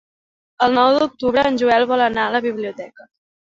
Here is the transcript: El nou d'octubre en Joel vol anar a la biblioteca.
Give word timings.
El 0.67 0.73
nou 0.77 0.93
d'octubre 1.03 1.45
en 1.51 1.61
Joel 1.63 1.87
vol 1.93 2.05
anar 2.09 2.25
a 2.31 2.35
la 2.39 2.43
biblioteca. 2.49 3.11